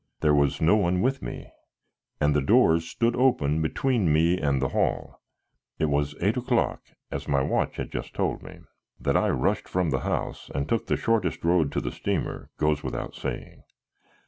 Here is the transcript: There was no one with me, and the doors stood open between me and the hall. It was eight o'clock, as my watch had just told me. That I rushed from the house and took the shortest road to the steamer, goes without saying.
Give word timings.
There 0.21 0.33
was 0.33 0.59
no 0.59 0.75
one 0.77 1.01
with 1.01 1.21
me, 1.21 1.51
and 2.19 2.35
the 2.35 2.41
doors 2.41 2.89
stood 2.89 3.15
open 3.15 3.61
between 3.61 4.11
me 4.11 4.39
and 4.39 4.59
the 4.59 4.69
hall. 4.69 5.21
It 5.77 5.89
was 5.89 6.15
eight 6.21 6.35
o'clock, 6.37 6.81
as 7.11 7.27
my 7.27 7.43
watch 7.43 7.75
had 7.77 7.91
just 7.91 8.15
told 8.15 8.41
me. 8.41 8.61
That 8.99 9.15
I 9.15 9.29
rushed 9.29 9.69
from 9.69 9.91
the 9.91 9.99
house 9.99 10.49
and 10.55 10.67
took 10.67 10.87
the 10.87 10.97
shortest 10.97 11.45
road 11.45 11.71
to 11.73 11.81
the 11.81 11.91
steamer, 11.91 12.49
goes 12.57 12.81
without 12.81 13.13
saying. 13.13 13.61